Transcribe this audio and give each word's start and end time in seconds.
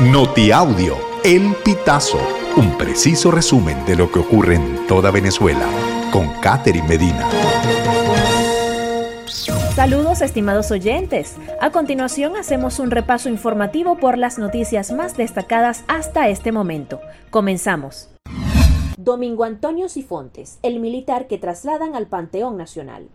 Notiaudio, 0.00 0.94
El 1.24 1.54
Pitazo, 1.64 2.18
un 2.58 2.76
preciso 2.76 3.30
resumen 3.30 3.82
de 3.86 3.96
lo 3.96 4.12
que 4.12 4.18
ocurre 4.18 4.56
en 4.56 4.86
toda 4.86 5.10
Venezuela, 5.10 5.66
con 6.12 6.28
Catherine 6.42 6.86
Medina. 6.86 7.26
Saludos 9.74 10.20
estimados 10.20 10.70
oyentes. 10.70 11.36
A 11.62 11.70
continuación 11.70 12.36
hacemos 12.36 12.78
un 12.78 12.90
repaso 12.90 13.30
informativo 13.30 13.96
por 13.96 14.18
las 14.18 14.38
noticias 14.38 14.92
más 14.92 15.16
destacadas 15.16 15.82
hasta 15.88 16.28
este 16.28 16.52
momento. 16.52 17.00
Comenzamos. 17.30 18.10
Domingo 18.98 19.44
Antonio 19.44 19.88
Sifontes, 19.88 20.58
el 20.62 20.78
militar 20.78 21.26
que 21.26 21.38
trasladan 21.38 21.94
al 21.94 22.06
Panteón 22.06 22.58
Nacional. 22.58 23.08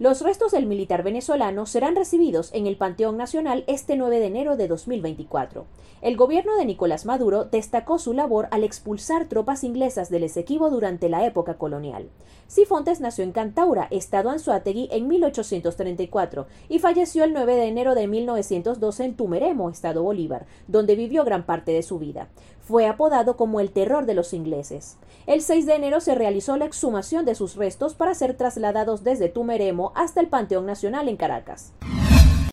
Los 0.00 0.20
restos 0.20 0.52
del 0.52 0.66
militar 0.66 1.02
venezolano 1.02 1.66
serán 1.66 1.96
recibidos 1.96 2.54
en 2.54 2.68
el 2.68 2.76
Panteón 2.76 3.16
Nacional 3.16 3.64
este 3.66 3.96
9 3.96 4.20
de 4.20 4.26
enero 4.26 4.56
de 4.56 4.68
2024. 4.68 5.66
El 6.02 6.16
gobierno 6.16 6.56
de 6.56 6.66
Nicolás 6.66 7.04
Maduro 7.04 7.46
destacó 7.46 7.98
su 7.98 8.12
labor 8.12 8.46
al 8.52 8.62
expulsar 8.62 9.24
tropas 9.24 9.64
inglesas 9.64 10.08
del 10.08 10.22
Esequibo 10.22 10.70
durante 10.70 11.08
la 11.08 11.26
época 11.26 11.54
colonial. 11.54 12.10
Sifontes 12.46 13.00
nació 13.00 13.24
en 13.24 13.32
Cantaura, 13.32 13.88
estado 13.90 14.30
Anzuategui, 14.30 14.88
en 14.92 15.08
1834 15.08 16.46
y 16.68 16.78
falleció 16.78 17.24
el 17.24 17.32
9 17.32 17.56
de 17.56 17.64
enero 17.64 17.96
de 17.96 18.06
1912 18.06 19.04
en 19.04 19.16
Tumeremo, 19.16 19.68
estado 19.68 20.04
Bolívar, 20.04 20.46
donde 20.68 20.94
vivió 20.94 21.24
gran 21.24 21.44
parte 21.44 21.72
de 21.72 21.82
su 21.82 21.98
vida. 21.98 22.28
Fue 22.68 22.86
apodado 22.86 23.38
como 23.38 23.60
el 23.60 23.70
terror 23.70 24.04
de 24.04 24.12
los 24.12 24.34
ingleses. 24.34 24.98
El 25.26 25.40
6 25.40 25.64
de 25.64 25.74
enero 25.74 26.00
se 26.00 26.14
realizó 26.14 26.58
la 26.58 26.66
exhumación 26.66 27.24
de 27.24 27.34
sus 27.34 27.56
restos 27.56 27.94
para 27.94 28.12
ser 28.12 28.36
trasladados 28.36 29.02
desde 29.02 29.30
Tumeremo 29.30 29.92
hasta 29.94 30.20
el 30.20 30.26
Panteón 30.26 30.66
Nacional 30.66 31.08
en 31.08 31.16
Caracas. 31.16 31.72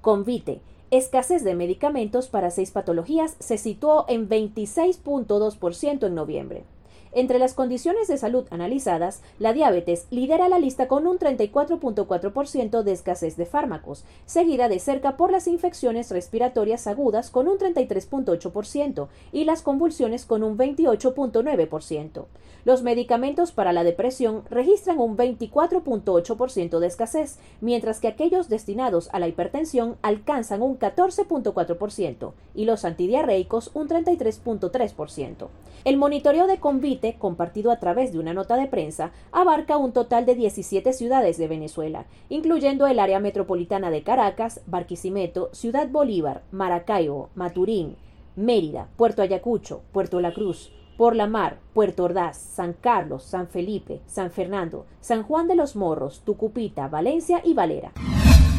Convite. 0.01 0.61
Escasez 0.89 1.43
de 1.43 1.53
medicamentos 1.53 2.29
para 2.29 2.49
seis 2.49 2.71
patologías 2.71 3.35
se 3.39 3.57
situó 3.57 4.05
en 4.07 4.29
26.2% 4.29 6.07
en 6.07 6.15
noviembre. 6.15 6.63
Entre 7.11 7.39
las 7.39 7.53
condiciones 7.53 8.09
de 8.09 8.17
salud 8.17 8.45
analizadas, 8.51 9.21
la 9.39 9.53
diabetes 9.53 10.05
lidera 10.09 10.49
la 10.49 10.59
lista 10.59 10.89
con 10.89 11.07
un 11.07 11.17
34.4% 11.17 12.83
de 12.83 12.91
escasez 12.91 13.37
de 13.37 13.45
fármacos, 13.45 14.03
seguida 14.25 14.67
de 14.67 14.79
cerca 14.79 15.15
por 15.15 15.31
las 15.31 15.47
infecciones 15.47 16.11
respiratorias 16.11 16.87
agudas 16.87 17.29
con 17.29 17.47
un 17.47 17.57
33.8% 17.57 19.07
y 19.31 19.45
las 19.45 19.61
convulsiones 19.61 20.25
con 20.25 20.43
un 20.43 20.57
28.9%. 20.57 22.25
Los 22.65 22.81
medicamentos 22.81 23.51
para 23.51 23.73
la 23.73 23.83
depresión 23.83 24.43
registran 24.49 24.99
un 24.99 25.15
24.8% 25.15 26.79
de 26.79 26.87
escasez, 26.87 27.37
mientras 27.61 27.99
que 27.99 28.07
aquellos 28.07 28.49
destinados 28.49 29.07
a 29.13 29.19
la 29.19 29.27
hipertensión 29.27 29.97
alcanzan 30.01 30.63
un 30.63 30.79
14.4% 30.79 32.33
y 32.55 32.65
los 32.65 32.83
antidiarreicos 32.83 33.69
un 33.75 33.87
33.3%. 33.87 35.47
El 35.83 35.97
monitoreo 35.97 36.47
de 36.47 36.59
Convite, 36.85 37.15
compartido 37.17 37.71
a 37.71 37.79
través 37.79 38.13
de 38.13 38.19
una 38.19 38.35
nota 38.35 38.57
de 38.57 38.67
prensa, 38.67 39.09
abarca 39.31 39.75
un 39.75 39.91
total 39.91 40.27
de 40.27 40.35
17 40.35 40.93
ciudades 40.93 41.39
de 41.39 41.47
Venezuela, 41.47 42.05
incluyendo 42.29 42.85
el 42.85 42.99
área 42.99 43.19
metropolitana 43.19 43.89
de 43.89 44.03
Caracas, 44.03 44.61
Barquisimeto, 44.67 45.49
Ciudad 45.51 45.89
Bolívar, 45.89 46.43
Maracaibo, 46.51 47.29
Maturín, 47.33 47.95
Mérida, 48.35 48.87
Puerto 48.97 49.23
Ayacucho, 49.23 49.81
Puerto 49.91 50.21
La 50.21 50.31
Cruz, 50.31 50.71
por 50.95 51.15
la 51.15 51.25
Mar, 51.25 51.57
Puerto 51.73 52.03
Ordaz, 52.03 52.37
San 52.37 52.73
Carlos, 52.73 53.23
San 53.23 53.47
Felipe, 53.47 54.01
San 54.05 54.29
Fernando, 54.29 54.85
San 55.01 55.23
Juan 55.23 55.47
de 55.47 55.55
los 55.55 55.75
Morros, 55.75 56.21
Tucupita, 56.23 56.87
Valencia 56.87 57.41
y 57.43 57.55
Valera. 57.55 57.93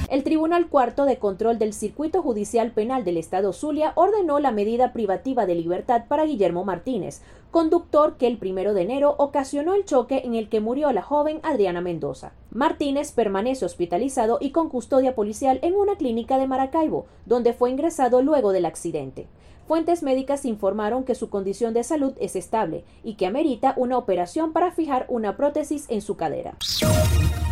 El 0.08 0.22
Tribunal 0.22 0.68
Cuarto 0.68 1.04
de 1.04 1.18
Control 1.18 1.58
del 1.58 1.72
Circuito 1.72 2.22
Judicial 2.22 2.70
Penal 2.70 3.04
del 3.04 3.16
Estado 3.16 3.52
Zulia 3.52 3.92
ordenó 3.96 4.38
la 4.38 4.52
medida 4.52 4.92
privativa 4.92 5.46
de 5.46 5.56
libertad 5.56 6.04
para 6.06 6.24
Guillermo 6.24 6.64
Martínez, 6.64 7.22
conductor 7.50 8.16
que 8.16 8.28
el 8.28 8.38
primero 8.38 8.72
de 8.72 8.82
enero 8.82 9.16
ocasionó 9.18 9.74
el 9.74 9.84
choque 9.84 10.22
en 10.24 10.36
el 10.36 10.48
que 10.48 10.60
murió 10.60 10.92
la 10.92 11.02
joven 11.02 11.40
Adriana 11.42 11.80
Mendoza. 11.80 12.32
Martínez 12.52 13.10
permanece 13.10 13.64
hospitalizado 13.64 14.38
y 14.40 14.50
con 14.50 14.68
custodia 14.68 15.16
policial 15.16 15.58
en 15.62 15.74
una 15.74 15.96
clínica 15.96 16.38
de 16.38 16.46
Maracaibo, 16.46 17.06
donde 17.24 17.52
fue 17.52 17.70
ingresado 17.70 18.22
luego 18.22 18.52
del 18.52 18.66
accidente. 18.66 19.26
Fuentes 19.66 20.04
médicas 20.04 20.44
informaron 20.44 21.02
que 21.02 21.16
su 21.16 21.30
condición 21.30 21.74
de 21.74 21.82
salud 21.82 22.12
es 22.20 22.36
estable 22.36 22.84
y 23.02 23.14
que 23.14 23.26
amerita 23.26 23.74
una 23.76 23.98
operación 23.98 24.52
para 24.52 24.70
fijar 24.70 25.06
una 25.08 25.36
prótesis 25.36 25.86
en 25.88 26.00
su 26.00 26.16
cadera. 26.16 26.56